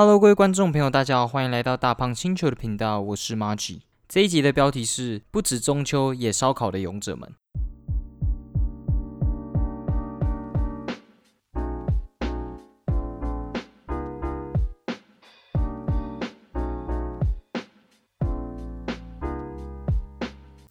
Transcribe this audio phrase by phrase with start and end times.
[0.00, 3.80] Hello，各位观众朋友，大家好，欢迎来到大胖星球的频道，我是 Margie。
[4.08, 7.34] 这一集的标题是“不止中秋也烧烤的勇者们”。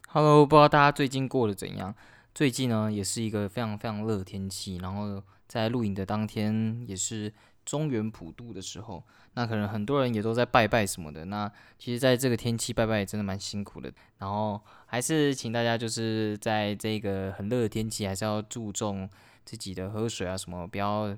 [0.08, 1.94] Hello，不知道大家最近过得怎样？
[2.34, 7.30] 最近呢，也是一个非常非常热的天气，然后在录影的当天也是。
[7.68, 9.04] 中原普渡的时候，
[9.34, 11.26] 那可能很多人也都在拜拜什么的。
[11.26, 13.92] 那其实，在这个天气拜拜也真的蛮辛苦的。
[14.16, 19.06] 然后，还是请大家就是在这个很热的天气，还是要注重
[19.44, 21.14] 自己的喝水啊什么，不要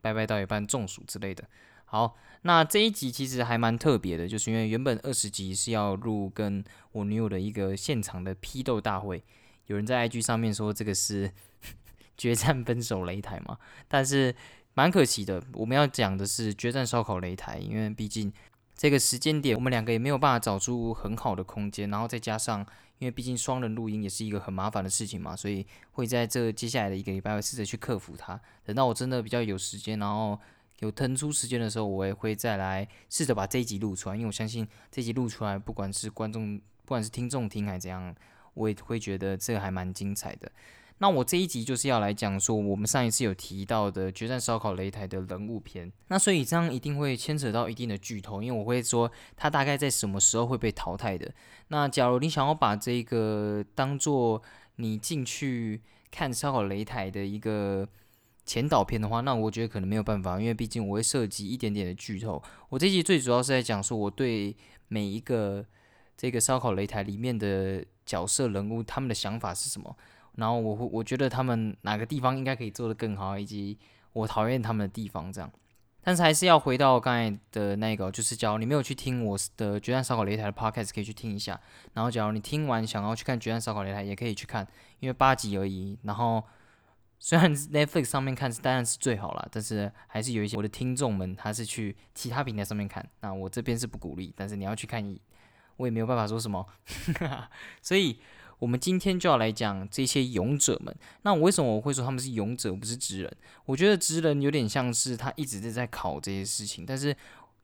[0.00, 1.42] 拜拜到一半中暑之类的。
[1.86, 9.20] 好，那这一集其实还蛮特别的，就是因为原本二十集是要录跟我女友的一个现场的批斗大会。
[9.66, 11.32] 有人在 IG 上面说这个是
[12.16, 14.32] 决战分手擂台嘛，但是。
[14.74, 18.32] 蛮可惜的，我们要讲的是决战烧烤擂台，因为毕竟
[18.74, 22.66] 这个时间点，我们两个也没有办法找出很好的空间，然后再加上，
[22.98, 28.40] 因为毕竟双人录音也是一个很麻烦的事情嘛，所以会在这接下来的一个礼拜，会试着去克服它。
[28.64, 30.40] 等到我真的比较有时间，然后
[30.78, 38.14] 有腾出时间的时候，我也会再来试着把这一集录出来，因为我相信这集录出来，不管是观众，不管是听众听还是怎样，
[38.54, 40.50] 我也会觉得这个还蛮精彩的。
[41.02, 45.90] 那我这一集就是要来讲说，我们上一次有提到的决战烧烤擂台的人物篇。
[46.06, 51.28] 那所以这样一定会牵扯到一定的剧透，因为我会说他大概在什么时候会被淘汰的。
[51.66, 54.40] 那假如你想要把这个当做
[54.76, 57.84] 你进去看烧烤擂台的一个
[58.46, 62.40] 前导片的话，那我觉得可能没有办法，因为毕竟我会涉及一点点的剧透。
[62.68, 64.56] 我这集最主要是在讲说我对
[64.86, 65.66] 每一个
[66.16, 69.96] 这个烧烤擂台里面的角色人物他们的想法是什么。
[70.36, 73.78] 然后我会，我觉得他们哪个地方应该可以做得更好，以及
[74.12, 75.50] 我讨厌他们的地方这样。
[76.04, 81.60] 但是还是要回到刚才的那个，就是假如你没有去听我的《决战烧烤擂台》的 podcast，可以去听一下。
[81.92, 84.66] 然后假如你听完想要去看《决战烧烤擂台》，也可以去看，
[84.98, 85.96] 因为八集而已。
[86.02, 86.42] 然后
[87.20, 93.08] 虽然 Netflix 上面看是当然是最好了，但是还是有一些我的听众们他是去其他平台上面看。
[93.20, 95.16] 那我这边是不鼓励，但是你要去看，
[95.76, 96.66] 我也没有办法说什么。
[97.80, 98.18] 所以。
[98.62, 100.94] 我们今天就要来讲这些勇者们。
[101.22, 103.36] 那我为什么我会说他们是勇者，不是职人？
[103.64, 107.12] 我觉得职人有点像是他一直在在考这些事情，但是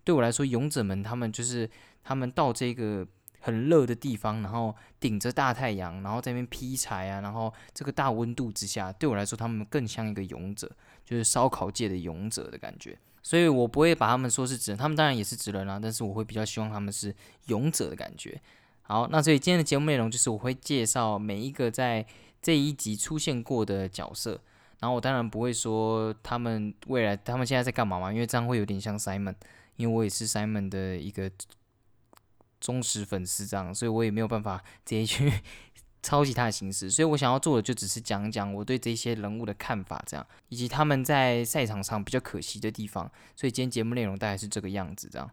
[0.02, 1.70] 对我来说，勇者们他们就是
[2.02, 3.06] 他们到这个
[3.38, 10.68] 很热的地方，然后顶着大太阳，然后在那边劈柴啊，然后这个大温度之下，对我来说，他们更像一个勇者，
[11.04, 12.98] 就是烧烤界的勇者的感觉。
[13.22, 17.14] 所以我不会把他们说是职人，他们当然也是职人啊，但是我会比较希望他们是
[17.46, 18.40] 勇者的感觉。
[18.88, 22.06] 好，那所以今天的节目内容就是我会介绍每一个在
[22.40, 24.40] 这一集出现过的角色，
[24.80, 29.34] 然后我当然不会说他们未来他们现在在干嘛嘛，因为这样会有点像 Simon，
[29.76, 31.30] 因为我也是 Simon 的一个
[32.60, 34.56] 忠实粉丝，这样，所以我也没有办法
[34.86, 35.30] 直接去
[36.02, 43.04] 抄袭他的形式，所以我想要做的就只是讲讲我对这些人物的看法，这样，以及他们在赛场上比较可惜的地方，
[43.36, 45.30] 所以今天节目内容大概是这个样子，这样。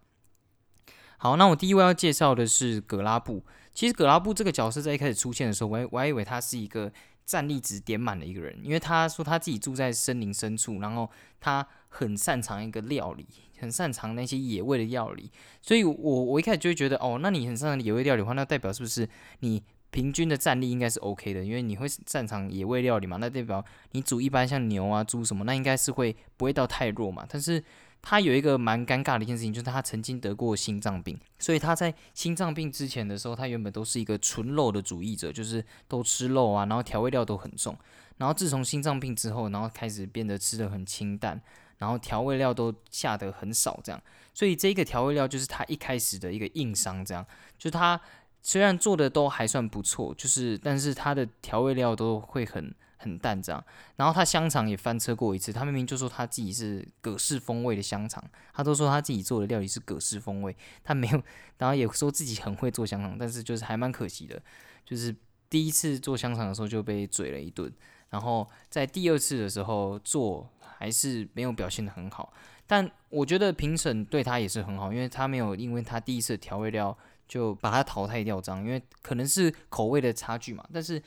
[1.18, 3.44] 好，那我第一位要介绍的是格拉布。
[3.74, 6.92] 其实格拉布这个角色在一开始出现的时候，我我还以为他是一个
[7.26, 11.10] 战力值点满的一个人，因为他说他自己住在森林深处，然后
[11.40, 13.26] 他很擅长一个料理，
[13.60, 15.32] 很擅长那些野味的料理。
[15.62, 19.08] 所以，我我一开始就会觉得，哦，那你很擅长野味料理的话，那代表是不是
[19.40, 19.62] 你
[19.92, 21.44] 平均的战力应该是 OK 的？
[21.44, 27.26] 因为你会擅长野味料理嘛，那代表你煮一般像牛啊、猪什么，那应该是会不会到太弱嘛？
[27.28, 27.62] 但是
[28.08, 37.76] 他有一个蛮尴尬的一件事情，就是他曾经得过心脏病，所以他在心脏病之前的时候，他原本都是一个纯肉的主义者，就是都吃肉啊，然后调味料都很重。
[38.18, 41.42] 然后自从心脏病之后，然后开始变得吃的很清淡，
[41.80, 44.00] 然后调味料都下得很少，这样。
[44.36, 47.26] 所以这个调味料就是他一开始的一个硬伤，这样。
[47.58, 48.00] 就他
[48.44, 52.72] 虽然做的都还算不错，就是但是他的调味料都会很。
[53.06, 53.64] 很淡这样，
[53.98, 55.54] 然后他香肠也翻车过一次。
[55.54, 58.22] 他明明就说他自己是葛氏风味的香肠，
[58.52, 61.22] 他都说他自己做的料理是葛氏风味，他没有，
[61.60, 64.42] 然后也说自己很会做香肠，但是就是还蛮可惜的，
[64.84, 65.16] 就是
[65.48, 67.72] 第一次做香肠的时候就被嘴了一顿，
[68.10, 72.34] 然后在第二次的时候做还是没有表现的很好。
[72.66, 76.98] 但我觉得评审对他也是很好，因为他没有因为他第一次调味料
[77.28, 81.00] 就把他淘汰掉这样，因为可能是口味的差距嘛，但是。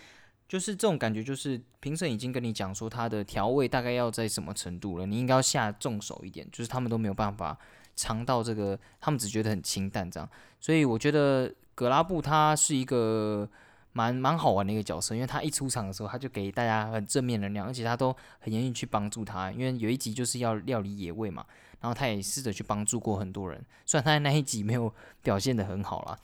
[0.48, 6.48] 就是这种感觉，就是评审已经跟你讲说它的调味大概要在什么程度了，你应该要下重手一点。
[6.50, 7.56] 就是他们都没有办法
[7.94, 10.26] 尝到这个，他们只觉得很清淡这样。
[10.58, 13.46] 所以我觉得格拉布他是一个
[13.92, 19.52] 蛮蛮好玩的一个角色，因为他一出场的时候他就给大家很正面能量，而且他都很愿意去帮助他。
[19.52, 21.44] 因为有一集就是要料理野味嘛，
[21.80, 26.18] 然后他也试着去帮助过很多人，虽然他在那一集没有表现的很好啦。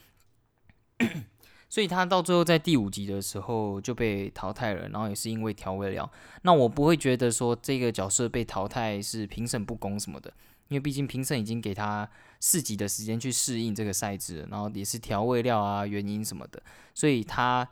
[1.75, 6.09] 所以他到最后在第五集的时候就被淘汰了，然后也是因为调味料。
[6.43, 10.33] 那我不会觉得说这个角色被淘汰是评审不公什么的，
[10.69, 16.63] 因为毕竟评审已经给他四集的时间去适应这个赛制，然后也是调味料啊原因什么的，
[16.95, 17.69] 所以他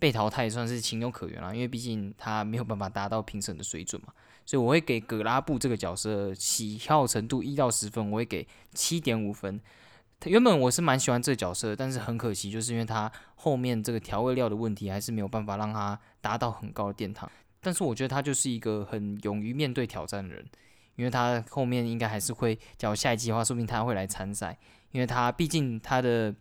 [0.00, 1.54] 被淘汰算是情有可原了。
[1.54, 4.12] 因为毕竟他没有办法达到评审的水准嘛，
[4.44, 8.44] 所以我会给葛拉布这个角色喜好程度一到十分，我会给
[8.74, 9.60] 七点五分。
[10.24, 17.30] 原本我是蛮喜欢这个角色，但是很可惜，就是因为他后面这个调味料的问题，还是没有办法让他达到很高的殿堂。
[17.60, 20.44] 但是我觉得他就是一个很勇于面对挑战的人，
[20.96, 24.58] 因为他后面应该还是会，假如下一季的话，说明他会来参赛，
[24.90, 26.34] 因为他毕竟他的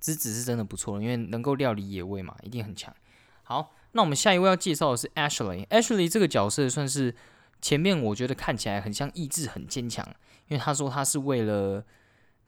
[0.00, 2.94] 资质是真的不错，因为能够料理野味嘛，一定很强。
[3.42, 7.14] 好，那我们下一位要介绍的是 Ashley，Ashley 这个角色算是
[7.60, 10.06] 前面我觉得看起来很像意志很坚强，
[10.48, 11.84] 因为他说他是为了。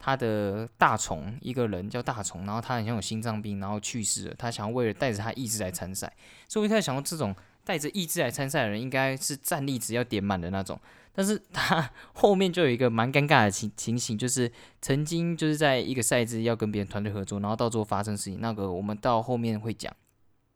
[0.05, 4.35] 他的大虫一个人叫大虫，然后他好像有心脏病，然后去世了。
[4.39, 6.12] 他想要为了带着他意志来参赛，
[6.47, 7.35] 所以我一开始想到这种
[7.65, 10.79] 带着意志来参赛的人，应该是战力值要点满的那种。
[11.15, 14.53] 但是他 后面就有一个蛮尴尬的情情形，就是
[14.83, 19.91] 曾经就是在一个赛制要跟别人团队合作，然后到最后发生事情，那个我们到后面会讲。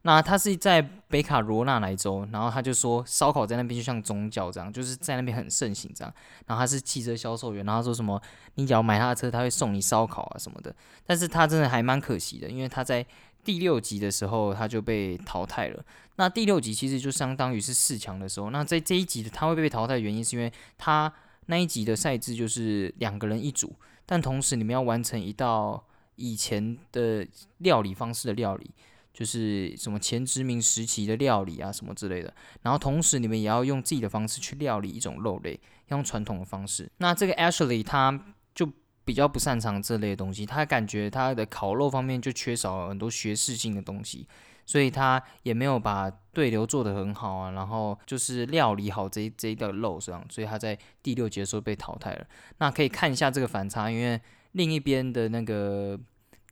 [0.02, 6.14] 那他是在北卡罗纳莱州，然后他就说烧烤在那边就像宗教这样，就是在那边很盛行这样。
[6.46, 8.20] 然后他是汽车销售员，然后说什么
[8.54, 10.74] 你只要买他的车，他会送你烧烤啊什么的。
[11.04, 13.04] 但是他真的还蛮可惜的，因为他在
[13.42, 15.84] 第六集的时候他就被淘汰了。
[16.16, 18.50] 那第六集其实就相当于是四强的时候。
[18.50, 21.12] 那在这一集的他会被淘汰的原因，是因为他
[21.46, 23.74] 那一集的赛制就是两个人一组，
[24.06, 25.84] 但同时你们要完成一道
[26.14, 27.26] 以前的
[27.58, 28.70] 料理方式的料理。
[29.18, 32.32] 就是什么前殖民时期的料理啊，什么之类的。
[32.62, 36.88] 然后同时你们也要用自己的方式去料理一种肉类，用传统的方式。
[36.98, 38.16] 那这个 Ashley 他
[38.54, 38.70] 就
[39.04, 44.24] 比较不擅长这类的东西，他感觉他的烤肉方面就缺少很多学识性的东西，
[44.64, 47.50] 所以他也没有把对流做得很好啊。
[47.50, 52.24] 然后就是料理好这这一道肉这样，所以他在第六节的时候被淘汰了。
[52.58, 54.20] 那可以看一下这个反差，因为
[54.52, 55.98] 另一边的那个。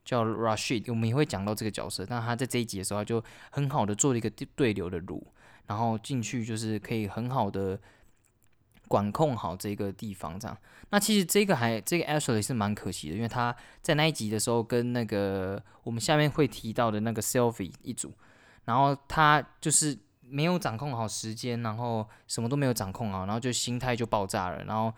[0.06, 2.06] 叫 Rashid，我们也会讲到这个角色。
[2.06, 5.26] 但他在这一集的时候，他就很好的做了一个对流的路，
[5.66, 7.78] 然后进去就是可以很好的
[8.88, 10.38] 管控好这个地方。
[10.38, 10.56] 这样，
[10.90, 18.12] 那其实这个还这个 Ashley 是蛮可惜的，因为他在那一集的时候跟那个我们下面会提到的那个 Selfie 一组，
[18.64, 24.92] 然后他就是没有掌控好时间，然后什么都没有掌控好，然后就心态就爆炸了，然后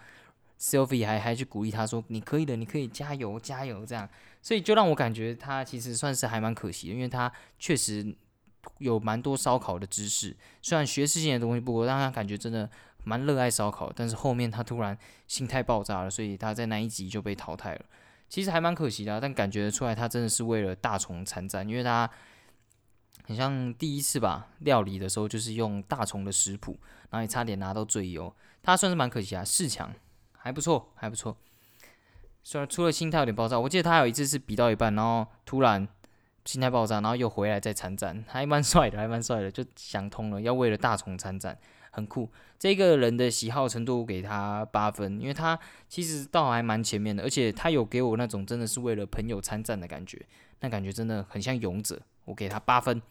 [0.58, 4.08] Selfie 还还去鼓励他说：“你可以的，你可以加油加油。”这样。
[4.42, 8.16] 所以就让我感觉他其实算是还蛮可惜的，因为他确实
[8.78, 12.68] 有蛮多烧烤的知识，虽然学识性的东西不多，让他感觉真的
[13.04, 13.92] 蛮热爱烧烤。
[13.94, 14.96] 但是后面他突然
[15.26, 17.84] 心态爆炸了，所以他在那一集就被淘汰了。
[18.28, 22.08] 其实还蛮可惜的，但感觉出来他真的是为了大虫参战，因为他
[23.24, 26.78] 很像第一次吧料理的时候就是用大虫的食谱，
[27.10, 28.34] 然后也差点拿到最优。
[28.62, 29.92] 他算是蛮可惜啊，四强
[30.38, 31.36] 还不错，还不错。
[32.42, 35.86] 虽然除了心态有点爆炸，我记得他有一次是比到一半，然后突然
[36.46, 41.58] 心态爆炸，然后又回来再参战，还蛮帅的，还蛮帅的，就想通了，要为了大虫参战，
[41.90, 42.30] 很酷。
[42.58, 45.58] 这个人的喜好程度给他八分，因为他
[45.88, 50.24] 其实倒还蛮前面的，而且他有给我那种真的是为了朋友参战的感觉，
[50.60, 53.02] 那感觉真的很像勇者，我给他八分。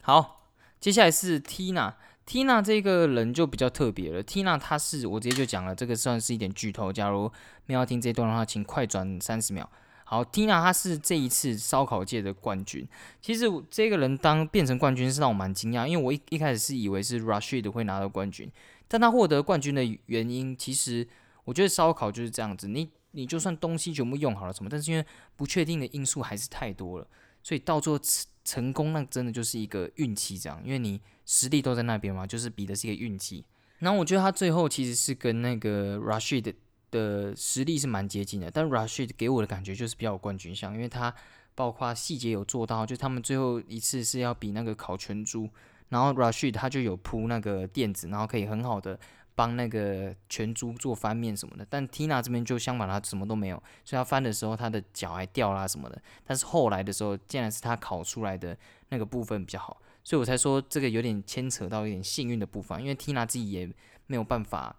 [0.00, 0.48] 好，
[0.80, 1.94] 接下来是 Tina。
[2.24, 4.22] Tina 这个人就比较特别了。
[4.22, 6.92] Tina 她是我直接就讲了，这个算是一点剧透。
[6.92, 7.30] 假如
[7.66, 9.68] 没有听这段的话，请快转三十秒。
[10.04, 12.86] 好，Tina 她是这一次烧烤界的冠军。
[13.20, 18.50] 其实这个人当变成冠军是让我蛮惊讶，因为我一一开始是以为是 Rashid 会拿到冠军，
[18.86, 21.06] 但他获得冠军的原因，其实
[21.44, 27.06] 我觉得烧烤就是这样子，你你就算东西全部用好了什么，但是因为不确定的因素还是太多了，
[27.42, 27.98] 所以到最后
[28.44, 31.00] 成功那真的就是一个运气这样，因为你。
[31.32, 33.42] 实力都在那边嘛，就是比的是一个运气。
[33.78, 36.54] 然后我觉得他最后其实是跟那个 Rashid
[36.90, 41.12] 的实力是蛮接近的，但 Rashid 给我的感觉就是比较有冠军相，因为他
[41.54, 45.48] 包括细节有做到，就他们最后一次是要比那个烤全猪，
[45.88, 49.00] 然后 Rashid 他就有铺那个垫子，然后可以很好的
[49.34, 51.66] 帮那个全猪做翻面什么的。
[51.68, 56.00] 但 Tina 这边就相反，他什么都没有，所以他翻的时候他的脚还掉啦什么的。
[56.26, 58.56] 但是后来的时候，竟然是他烤出来的
[58.90, 59.80] 那个部分比较好。
[60.04, 63.66] 所以我才说这个有点牵扯到一点幸运的部分，因为 Tina 自己也
[64.06, 64.74] 没有办法，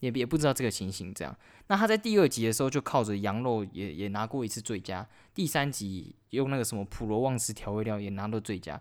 [0.00, 1.36] 也也不知道这个情形这样。
[1.68, 8.80] 那他在第二集的时候就靠着羊肉也也拿过一次最佳，第三集用那个什么普罗旺斯调味料也拿到最佳。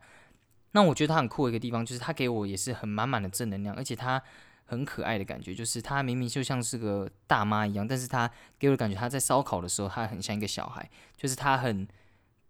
[0.72, 4.22] 那我觉得他很酷的一个地方就是他给我也是很满满的正能量，而且他
[4.66, 11.86] 很可爱的感觉，就是她明明就像是个大妈一样，但是她给我的感觉，她在烧烤的时候，她很像一个小孩，就是她很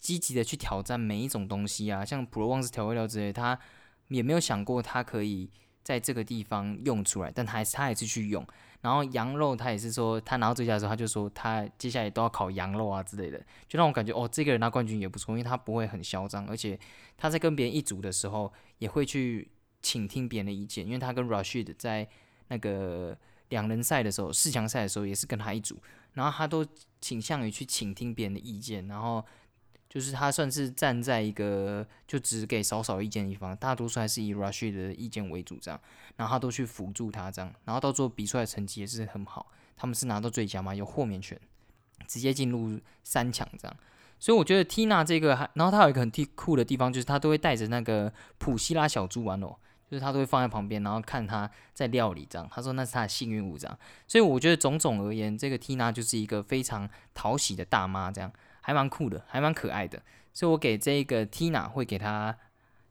[0.01, 3.57] 积极的去挑战每一种东西啊，像普罗旺斯调味料之类，他
[4.09, 5.49] 也没有想过他可以
[5.83, 8.45] 在这个地方用出来，但他还是他还是去用。
[8.81, 16.77] 然后羊肉，他也是说，他拿到最佳的时候，他就说他接下来都要烤羊肉啊之类的，就让我感觉哦，这个人拿冠军也不错，因为他不会很嚣张，而且
[17.15, 19.51] 他在跟别人一组的时候，也会去
[19.83, 22.09] 倾听别人的意见，因为他跟 Rashid 在
[22.47, 23.15] 那个
[23.49, 25.77] 两人赛的时候，四强赛的时候也是跟他一组，
[26.13, 26.65] 然后他都
[26.99, 29.23] 倾向于去倾听别人的意见，然后。
[29.91, 35.77] 就是他算是站在一个就只给少少意见的一方，大多数还是以 Rashid 的意见为主这样，
[36.15, 41.37] 然后他都去辅助他这样，然后到最后比出来成绩也是很好，他们是拿到最佳嘛，有豁免权，
[42.07, 43.77] 直接进入三强这样，
[44.17, 49.53] 所以我觉得 Tina 这个还，然后他有一个很酷的地方，就是他都会带着那个普希拉小猪玩哦，
[49.89, 58.31] 就是他都会放在旁边，然后看他在料理这样，他说那是他的幸运物这样，所以我觉得种种而言，这个 Tina 就是一个非常讨喜的大妈这样。
[58.61, 60.01] 还蛮酷的，还蛮可爱的，
[60.31, 62.35] 所以我给这个 Tina 会给她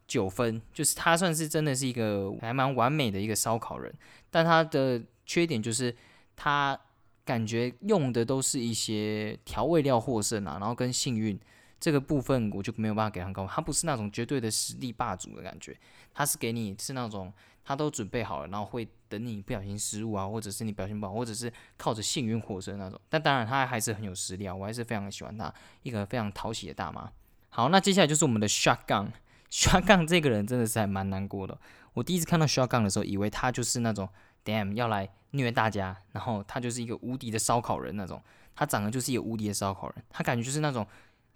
[0.07, 3.93] 九分，就是她算是真的是一个还蛮完美的一个烧烤人，
[4.31, 5.97] 但她的缺点就是
[6.37, 6.79] 她
[7.25, 11.39] 感觉用的都是一些调味料获胜啊，然后跟幸运
[11.79, 15.77] 这个部分我就没有办法给她高，她不是那种绝对的实力霸主的感觉，
[16.13, 17.33] 她是给你是那种。
[17.71, 23.01] 他都准备好了，然后会等你不小心失误啊，或者是你表现不好，或者是靠着幸运获胜那种。
[23.09, 27.09] 但当然，他还是很有实力啊，我还是非常喜欢他，一个非常讨喜的大妈。
[27.49, 29.13] 好，那接下来就是我们的 Shotgun。
[29.53, 31.57] Shotgun 这个人真的是还蛮难过的。
[31.93, 34.09] 我第一次看到 Shotgun 的时候，以为他就是那种
[34.45, 38.21] Damn 要来虐大家，然后他就是一个无敌的烧烤人那种。
[38.57, 40.85] 他长得就是一个无敌的烧烤人，他感觉就是那种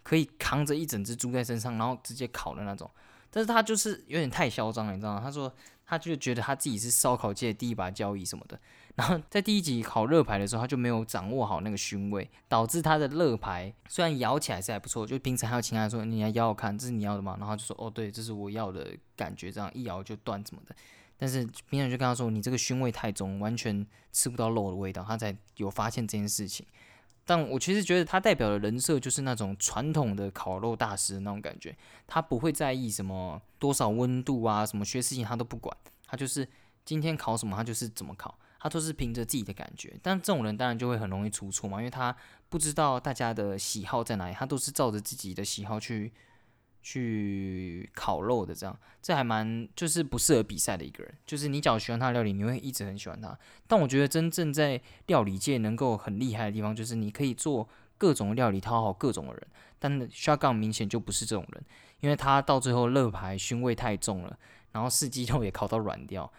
[0.03, 2.91] 可以扛着一整只猪在身上，然后直接烤的那种。
[3.31, 5.21] 但是他就是有点太嚣张了，你知道吗？
[5.23, 5.49] 他说。
[5.85, 8.59] 他就觉得他自己是烧烤界第一把交椅什么的，
[8.95, 17.35] 然后在第一集烤热排的时候，他就没有掌握好那个熏味，导致他的热排虽然咬起来是还不错，就平常还有其他说你要咬咬看，这是你要的吗？
[17.39, 20.75] 然后就说哦对，这是我要的感觉，这样一咬就断什么的。
[21.17, 26.65] 但是别人就跟他说你这个熏味太重，完全吃不到肉的味道，他才有发现这件事情。
[27.25, 36.47] 但我其实觉得他代表的人设就是那种传统的烤肉大师的那种感觉，他不会在意什么多少温度啊，什么学事情他都不管，他就是
[36.85, 39.97] 今天烤什么他就是怎么烤，他都是凭着自己的感觉。
[40.03, 42.15] 但这种人当然就会很容易出错嘛，因为他
[42.47, 46.13] 不知道大家的喜好在哪里，他都是照着自己的喜好去。
[46.87, 51.11] 去烤肉的这样，这还蛮就是不适合比赛的一个人。
[51.25, 53.35] 就是你只要喜欢他的料理，你会一直很喜欢他。
[53.65, 59.47] 但我觉得真正在料理界能够很厉害的地方，就是你可以做各种料理讨好各种的人。
[59.79, 61.63] 但 Shotgun 明显就不是这种人，
[62.01, 64.37] 因为他到最后乐牌熏味太重了，
[64.71, 66.31] 然后四季豆也烤到软掉。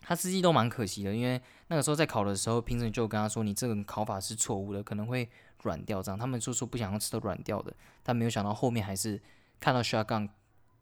[0.00, 5.28] 他四季都蛮可惜的，因为那个时候在烤的时候，评审就跟他说：“你这个烤法是错误的，可能会
[5.62, 7.72] 软掉。”这样他们就说不想要吃到软掉的，
[8.02, 9.20] 但没有想到后面还是。
[9.60, 10.30] 看到 Shotgun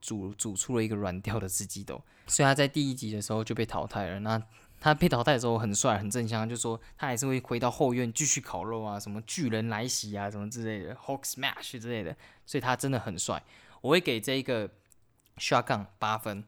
[0.01, 4.21] 煮煮出了一个软掉的四季豆，所以他在第一集的时候就被淘汰了。
[4.21, 4.41] 那
[4.81, 12.17] 他被淘汰的时候很帅很正向，就说他还是会回到后院继续烤肉啊，什么巨人来袭啊，什么之类的，Hulk Smash 之类的。
[12.47, 13.43] 所以他真的很帅，
[13.81, 14.71] 我会给这一个
[15.39, 16.45] Shotgun 八分，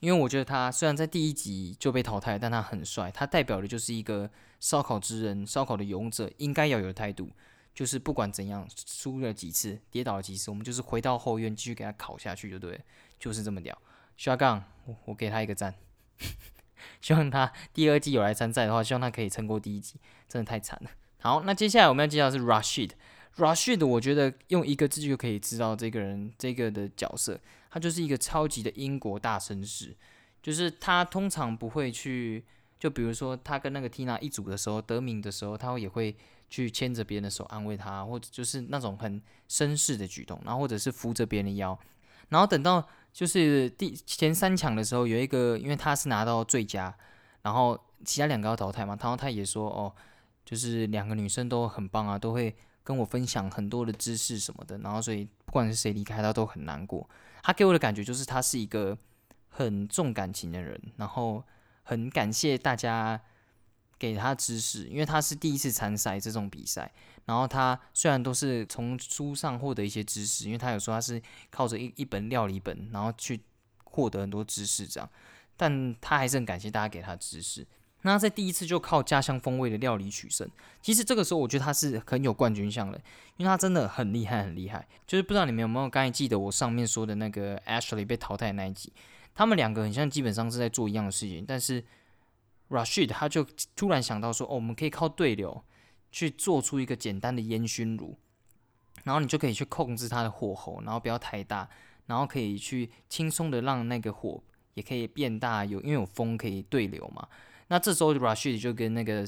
[0.00, 7.30] 因为我觉得他虽然在第一集就被淘汰，但他很帅，他代表的就是一个烧烤之人、烧烤的勇者应该要有态度。
[7.74, 12.80] 就是不管怎样，输了几次，跌倒了几次，我们就是回到后院继续给他烤下去，就对，
[13.18, 13.76] 就是这么屌。
[14.16, 15.74] 小杠，我我给他一个赞。
[17.00, 19.96] 希望他第二季有来参赛的话，希望他可以撑过第一集，
[20.28, 20.90] 真的太惨了。
[21.18, 22.90] 好，那接下来我们要介绍是 Rashid。
[23.36, 27.40] Rashid，我觉得用一个字就可以知道这个人这个的角色，
[27.70, 29.96] 他就是一个超级的英国大绅士。
[30.40, 32.44] 就是他通常不会去，
[32.78, 36.14] 就比如说他跟那个 Tina 一组的时候，得名的时候，他也会。
[36.54, 41.76] 去牵着别人的手安慰他，或者就是那种很绅士的举动，然后或者是扶着别人的腰，
[42.28, 46.94] 然后等到就是第前三强的时候，有一个因为他是拿到最佳，
[47.42, 49.92] 然后其他两个要淘汰嘛，然后他也说哦，
[50.44, 57.10] 就是两个女生都很棒啊，都会跟我分享很多的知识什么的，然后所以不管是谁离开他都很难过。
[57.42, 58.96] 他给我的感觉就是他是一个
[59.48, 61.42] 很重感情的人，然后
[61.82, 63.20] 很感谢大家。
[64.12, 66.90] 给他知识，因为他是第一次参赛这种比赛。
[67.26, 71.20] 然后他虽然都是从书上获得一些知识，因为他有说他是
[71.50, 73.40] 靠着一一本料理本，然后去
[73.84, 75.08] 获得很多知识这样。
[75.56, 77.66] 但他还是很感谢大家给他知识。
[78.02, 80.46] 那在第一次就靠家乡风味的料理取胜。
[80.82, 83.00] 其实这个时候我觉得他是很有冠军相的，
[83.38, 84.86] 因为他真的很厉害，很厉害。
[85.06, 88.92] 就是不知道你们有没有刚才记得我上面说的那个 Ashley 被淘汰那一集，
[89.34, 91.82] 他们两个很像基本上是在做一样的事情，但是。
[92.74, 95.62] Rashid 他就突然想到说，哦，我们可以靠对流
[96.10, 98.18] 去做出一个简单的烟熏炉，
[99.04, 101.68] 然后你就可以去控制它的火候，然后不要太大，
[102.06, 104.42] 然后可以去轻松的让那个火
[104.74, 107.28] 也可以变大，有因为有风可以对流嘛。
[107.68, 109.24] 那这时候 Rashid 就跟那个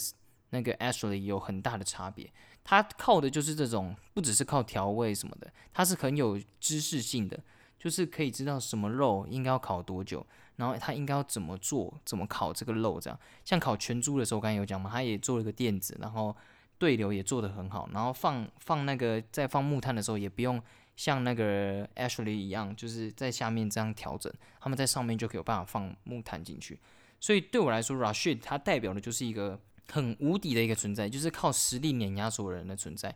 [0.50, 2.30] 那个 Ashley 有很大的差别，
[2.62, 7.38] 他靠的就是这种，不只是靠调味什么的，他是很有知识性的，
[7.78, 10.26] 就是可以知道什么肉应该要烤多久。
[10.56, 12.98] 然后他应该要怎么做，怎么烤这个肉？
[12.98, 16.34] 这样像烤全猪的时候，刚才有讲嘛，他也做了个垫子，然后
[16.78, 17.86] 对流也做得很好。
[17.92, 20.58] 然后放放那个在放木炭的时候，也不用
[20.96, 26.78] 像那个 Ashley 一样，就是在下面这样调整，他们在上面就可以有办法放木炭进去。
[27.20, 29.60] 所以对我来说，Rashid 它代表的就是一个
[29.92, 33.14] 很无敌的一个存在，就是靠实力碾压所有人的存在。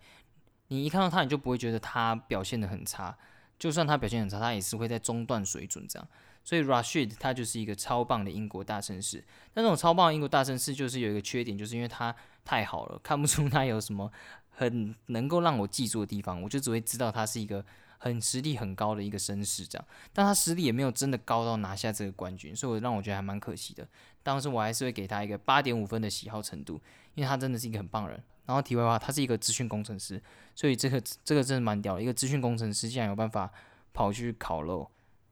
[0.69, 3.17] 你一看到他，你就不会觉得他表现的很差，
[3.61, 6.09] 就算他表现很差，他也是会在中段水准这样。
[6.43, 14.11] 所以 Rashid 他就是一个超棒的英国大绅士，但这种超棒的英国大绅士就是有一个缺点，就是因为他太好了，看不出他有什么
[14.49, 17.62] 很能够让我记住的地方，我就只会知道他是一个
[17.99, 23.87] 很实力很高的一个绅士这样，但他实力也没有真的高到拿下这个冠军，所以我让我觉得还蛮可惜的。
[24.23, 26.81] 当时我还是会给他一个八点五分的喜好程度，
[27.14, 28.19] 因为他真的是一个很棒人。
[28.50, 30.21] 然后题外话，他是一个资讯工程师，
[30.57, 33.49] 所以这个这个真的蛮屌的，一个资讯工程师竟然有办法
[33.92, 34.90] 跑去烤肉，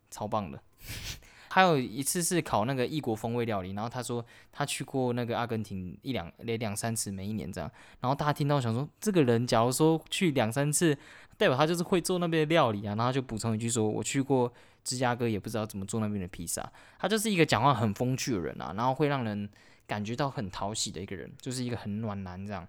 [0.08, 0.62] 超棒的。
[1.50, 7.68] 还有一次是考那个异国风味料理，然后他说他去过那个阿根廷一两连两三次，每一年这样。
[8.00, 10.96] 然后大家听到想说，这个人假如说去两三次，
[11.36, 12.94] 代表他就是会做那边的料理啊。
[12.94, 14.52] 然后就补充一句说，我去过
[14.84, 16.70] 芝加哥，也不知道怎么做那边的披萨。
[17.00, 19.48] 他就是一个讲话很风趣的人啊，然后会让人
[19.88, 22.68] 感觉到很讨喜的一个人，就是一个很暖男这样。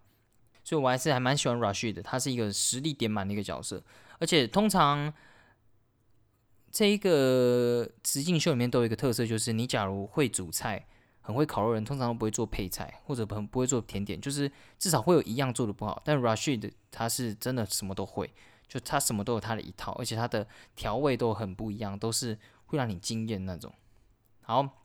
[0.70, 3.82] 所以我还是还蛮喜欢 Rashid 的，他是一个实力点满的一个角色，
[4.20, 5.12] 而且通常。
[6.72, 10.86] 这一个实境秀里面都有一个特色，就是你假如会煮菜，
[11.22, 16.00] 很会烤肉人，通常都不会做配菜，或者很不会做甜点，就是至少会有一样做的不好。
[16.06, 18.32] 但 Rashid 他是真的什么都会，
[18.68, 23.74] 就他什么都有他的一套，而且他的调味都很不一样，都是会让你惊艳那种。
[24.42, 24.84] 好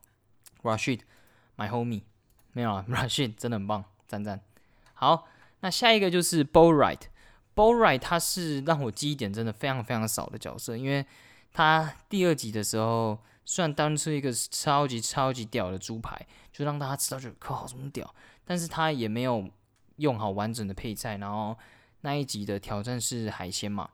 [0.62, 2.04] ，Rashid，my homie，
[2.52, 4.40] 没有啊， Rashid 真的很棒，赞赞。
[4.94, 5.28] 好，
[5.64, 11.04] 那下一个就是 Bowright，Bowright 他是让我记忆点真的非常非常少的角色，因为。
[11.56, 18.12] 他第二集的时候，虽然端出一个超级超级屌的猪排，就让大家知道就靠这么屌，
[18.44, 19.48] 但是他也没有
[19.98, 21.16] 用好完整的配菜。
[21.18, 21.56] 然后
[22.00, 23.88] 那一集的挑战是海鲜嘛，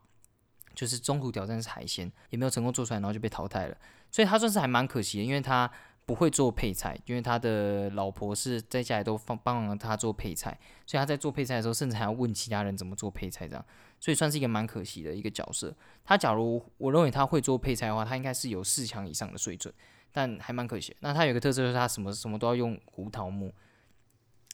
[0.74, 3.76] 就是中途挑战是海鲜，也没有成功做出来，然后就被淘汰了。
[4.10, 5.70] 所以他算是还蛮可惜的，因为他
[6.06, 13.64] 不会做配菜，因为他的老婆是在家里都帮帮了他做配菜，所以他在做配菜的时候，甚至还要问其他人怎么做配菜这样。
[14.00, 15.74] 所以算是一个蛮可惜的一个角色。
[16.04, 19.72] 他假如我认为他会做配菜的话，他应该是有四强以上的水准，
[20.10, 20.96] 但还蛮可惜。
[21.00, 23.52] 那他有个特色就是他什么什么都要用胡桃木，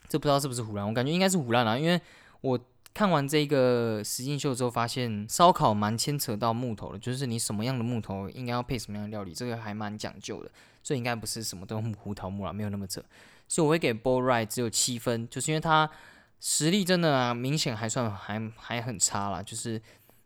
[0.08, 1.78] 这不知道是不是胡乱，我感觉应该是胡乱啊。
[1.78, 2.00] 因为
[2.40, 2.58] 我
[2.96, 10.50] 看完这个实境秀之后，发现烧烤蛮牵扯到木头的，就是你什么样的木头应该要配什么样的料理，这个还蛮讲究的。
[10.82, 13.04] 所以应该不是什么都用胡桃木了，没有那么扯。
[13.46, 15.90] 所以我会给 Bo Right 只有七分，就是因为他。
[16.38, 19.80] 实力真的啊明显还算还还很差啦，就是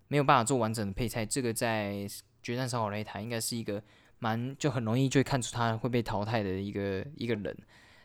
[0.09, 1.25] 没有办法做完整的配菜。
[1.25, 2.05] 这个在
[2.43, 3.81] 决战烧烤擂台应该是一个
[4.19, 7.57] 蛮就很容易就看出他会被淘汰的一个一个人。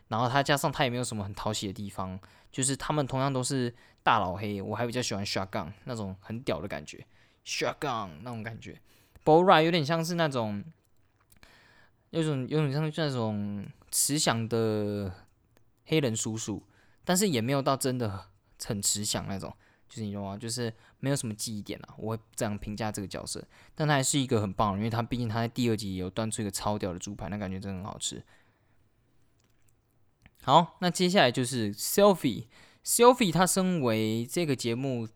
[0.08, 2.18] 然后他加上他也没有什么很讨喜的地方，
[2.50, 7.06] 就是他们同样都是大老黑，我还比较喜欢 shotgun 那种很屌的感觉
[7.44, 8.80] ，shotgun 那种感觉
[9.24, 10.64] ，Bora 有点像是那种
[12.10, 15.12] 有种有点像那种慈祥的
[15.86, 16.62] 黑人叔叔。
[17.08, 18.26] 但是也没有到真的
[18.64, 19.56] 很慈祥那种，
[19.88, 20.36] 就是你懂吗？
[20.36, 23.40] 就是没有什么记忆点啊，我会这样评价这个角色。
[23.76, 28.20] 但他还是一个很棒，因为他毕竟他在第二集有端出一个超屌的猪排，那感觉真的很好吃。
[30.46, 35.08] 好，那接下来就是 Selfie，Selfie 她身为这个节目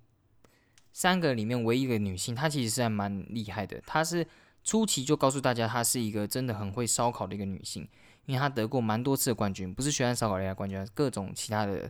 [0.93, 3.81] 三个里面唯一一个女性，她其实是还蛮厉害的。
[3.87, 4.27] 她是
[4.65, 7.89] 初期就告诉大家，她是一个真的很会烧烤的一个女性。
[8.27, 11.89] 因为她得过蛮多次的冠军，不是学院烧烤类的冠军，各种其他的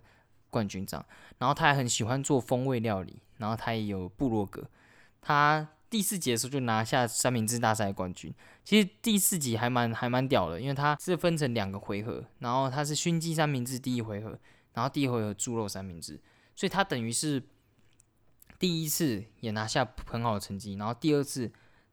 [0.50, 1.07] 冠军这样。
[1.38, 4.68] 然后她还很喜欢做风味料理，然后她也有部落格。
[5.22, 8.33] 他第四集的时候就拿下三明治大赛冠军。
[8.64, 14.38] 其实第四集还蛮还蛮屌的，因为他是分成两个回合，然后他是熏鸡三明治第一回合，
[14.74, 16.18] 然后第一回合猪肉三明治，
[16.55, 17.42] 所以他等于是
[18.59, 21.53] 第一次也拿下很好的成绩，然后第二次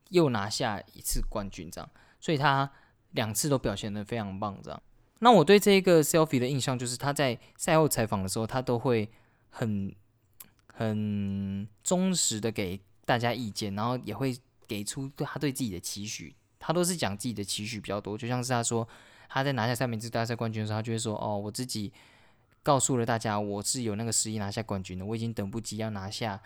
[0.10, 2.72] 又拿下一次冠军这样，所以他。
[3.12, 4.84] 两次都表现的非常棒，这样。
[5.20, 9.10] 那我对这个 selfie 的印象就是他在赛后采访的时候，他都会
[9.50, 9.96] 很
[10.74, 16.36] 很忠实的给大家意见，然后也会给出对他对自己的期许。
[16.60, 18.86] 他都是讲自己的期许比较多，就像是他说
[19.30, 21.94] 他在拿下三明治大赛冠军的时候，他就会说：“哦，我自己
[22.64, 26.42] 告诉了大家，我是有那个实力拿下冠军的，我已经等不及要拿下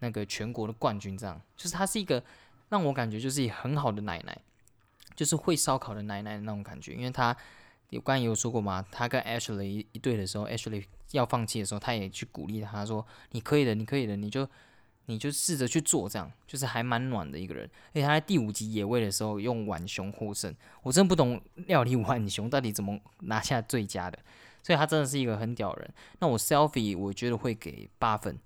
[0.00, 2.22] 那个全国的冠军。”这样，就是他是一个
[2.68, 4.38] 让我感觉就是很好的奶奶，
[5.16, 6.92] 就是会烧烤的奶奶的那种感觉。
[6.92, 7.34] 因为他
[7.88, 14.46] 有刚才有说过嘛，他跟 Ashley 一一对的时候，Ashley 要放弃的时候，他也去鼓励他说：“你可以的，你可以的，你就。”
[15.06, 17.68] 你就试着去做，这样就是还蛮暖的一个人。
[17.88, 24.18] 而且他在第五集野味的时候用浣熊获胜，我真不懂料理浣熊到底怎么拿下最佳的，
[24.62, 25.94] 所以他真的是一个很屌人。
[26.20, 28.38] 那我 selfie 我觉得会给八分，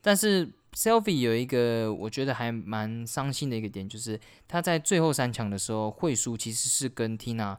[0.00, 7.56] 但是 selfie 有一个我觉得还蛮伤心的一个点，就是他在最后三强的时候会输，其实是跟 Tina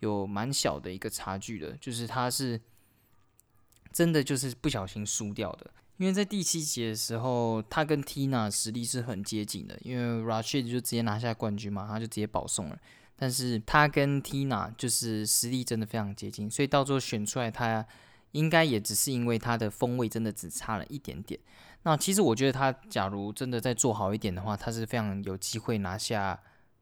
[0.00, 2.60] 有蛮小的一个差距的，就是他是
[3.92, 5.70] 真的就是不小心输掉的。
[5.98, 12.78] 因为在第七节的时候，他跟 Tina 实力是很接近的，因为 Rashid 就直接拿下冠军嘛，他就直接保送了。
[13.14, 17.86] 但是他跟 Tina 就是实力真的非常接近，所以到最后选出来，他
[18.32, 21.38] 应该也只是因为他的风味真的只差了一点点。
[21.84, 26.40] 那其实我觉得他假如真的再做好一点的话，他是非常有机会拿下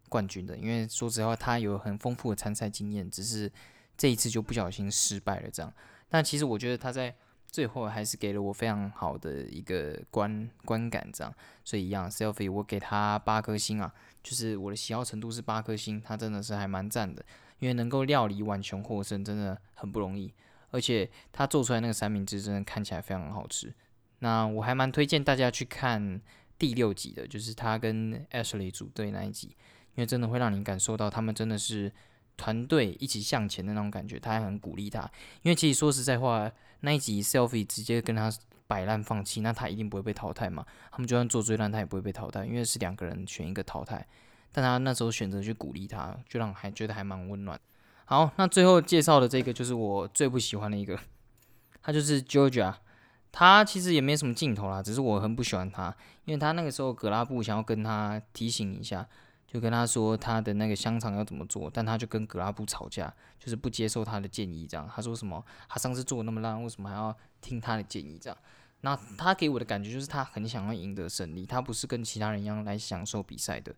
[0.09, 0.57] 冠军的。
[0.57, 3.53] 因为说实话，他有很丰富的参赛经验，只是
[3.99, 5.71] 这一次就不小心失败了这样。
[6.09, 7.15] 但其实我觉得他在。
[7.51, 11.35] 最后还是给了我非常好的一个观观感，这样，
[11.65, 17.25] 所以一样，selfie 我给他八颗星啊，就是我的喜好程度是八颗星，他真的是还蛮赞的，
[17.59, 20.33] 因为能够料理浣熊获胜真的很不容易，
[20.71, 23.75] 而且他做出来那个三明治真的看起来非常好吃。
[24.21, 26.21] 那我还蛮推荐大家去看
[26.59, 29.49] 第六集的，就是他跟 Ashley 组队那一集，
[29.95, 31.93] 因为真的会让你感受到他们真的是。
[32.41, 35.03] 团队一起向前的那种感觉，他还很鼓励他。
[35.43, 36.51] 因为其实说实在话，
[36.81, 38.33] 那一集 selfie 直接跟他
[38.67, 40.65] 摆烂放弃，那他一定不会被淘汰嘛。
[40.91, 44.07] 他们就算做最烂，他也不会被淘汰，因为是两个人选一个淘汰。
[44.51, 47.61] 但他那时候选择去鼓励他，就让还觉得还蛮温暖。
[48.07, 50.99] 好，那最后介绍的这个就是我最不喜欢的一个，
[51.83, 52.75] 他就是 Georgia。
[53.33, 59.07] 他其实也没什么镜头啦，只是我很不喜欢他，因为他那个时候格拉布想要跟他提醒一下。
[59.53, 64.65] 就跟他说他的那个香肠要怎么做，但他就跟格拉布吵架，就是不接受他的建议。
[64.65, 65.45] 这样他说什么？
[65.69, 68.17] 他上次做的那么烂，为什么还要听他的建议？
[68.17, 68.39] 这样，
[68.83, 73.75] 那他给我的感觉就是他很想要赢得胜利，他不是跟其他人一样来享受比赛的。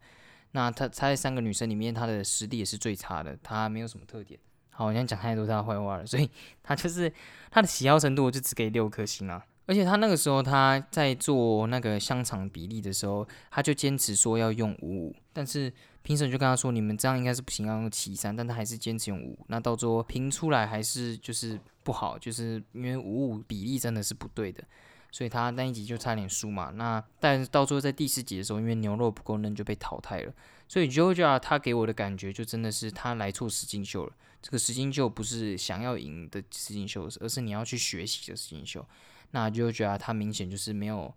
[0.50, 4.38] 那他他在三个女生里面，他的实力也是最差的，他没有什么特点。
[4.68, 6.28] 好，我现在讲太多他的坏话了，所以
[6.62, 7.10] 他就是
[7.50, 9.42] 他的喜好程度，我就只给六颗星啊。
[9.66, 15.72] 而且他那个时候他在做那个香肠比例的时候，他就坚持说要用五五，但是
[16.02, 19.38] 评审就跟他说，你们这样应该是不行，要用七三，但他还是坚持用五五。
[19.48, 24.64] 那到最后评出来还是就是不好，就是因为五五比例真的是不对的，
[25.12, 26.70] 所以他那一集就差点输嘛。
[26.74, 30.32] 那但是到最后在第四集的时候，因为牛肉不够嫩就被淘汰了。
[30.66, 34.12] 所以 JoJo 他给我的感觉就真的是他来错实境秀了。
[34.40, 38.84] 这个实境秀不是想要赢的实境秀，而是你要去学习的实境秀。
[39.32, 41.12] 那就觉得他明显就是没有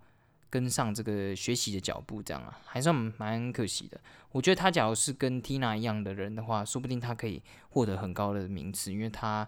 [0.50, 4.00] 跟上这个学习的脚步，这样啊，还算蛮可惜的。
[4.32, 9.46] 我觉得他假如是跟 Tina 一样的人的话，说不定他可以获得很高的名次，因为他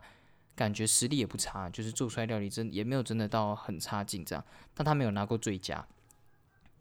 [0.55, 4.45] 感觉实力也不差，就是做出来料理真也没有真的到很差劲这样。
[4.75, 5.87] 但他没有拿过最佳。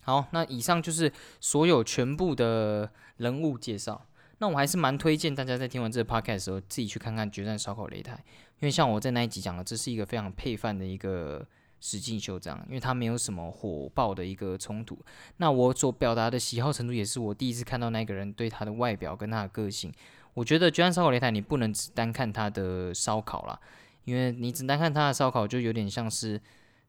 [0.01, 4.05] 好，那以上就是所有全部的人物介绍。
[4.39, 8.23] 那我还是蛮推荐大家在听完这个 podcast 的时候，自己去看看《决战烧烤擂台》，因
[8.61, 11.47] 为像我在那一集讲的，这是一个非常配饭的一个。
[11.79, 14.97] 实境秀这样，因为他没有什么火爆的一个冲突。
[15.37, 19.91] 那我所表达的喜好程度，也是我第一次看到那个人对他的外表跟他的个性。
[20.33, 23.59] 我觉得《居然烧烤擂台》，你不能只单看他的烧烤啦，
[24.05, 26.39] 因为你只单看他的烧烤，就有点像是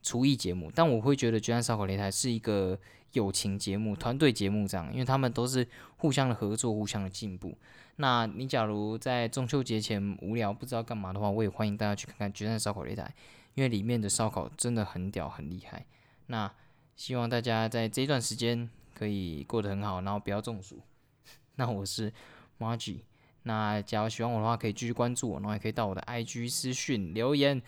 [0.02, 0.70] 厨艺节目。
[0.74, 2.78] 但我会觉得《居然烧烤擂台》是一个
[3.12, 7.56] 友情节目、团队节目这样，因为他们都是互相的合作、互相的进步。
[7.96, 13.02] 那你假如在中秋节前无聊不知道干嘛的话，我也欢迎大家去看看《居然烧烤擂台》。
[13.58, 15.84] 因为里面的烧烤真的很屌，很厉害。
[16.26, 16.48] 那
[16.94, 20.80] 希望大家在这段时间可以过得很好，然后不要中暑。
[21.56, 22.12] 那我是
[22.60, 23.00] Margie。
[23.42, 27.60] 那假如喜欢我的话，可以继续关注我，然后也可以到我的 IG 私讯留言。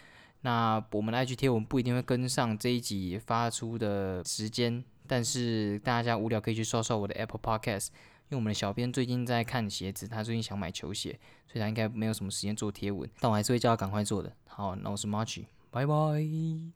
[0.43, 7.89] 那我们的 IG 贴文不一定会跟上这一集发出的时间，但是大家无聊可以去刷刷我的 Apple Podcast。
[8.29, 14.33] 因为我们的小编最近在看鞋子，他最近想买球鞋，所以他应该没有什么时间做贴文，但我还是会叫他赶快做的。
[14.47, 15.47] 好，那我是 Margie。
[15.71, 16.73] 拜拜。